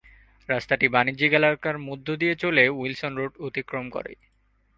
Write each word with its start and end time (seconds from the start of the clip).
রাস্তাটি 0.49 0.85
বাণিজ্যিক 0.87 1.31
এলাকার 1.33 1.75
মধ্য 1.79 2.07
দিয়ে 2.15 2.33
চলে 2.35 2.63
উইলসন 2.71 3.11
রোড 3.15 3.33
অতিক্রম 3.47 3.85
করে। 3.89 4.11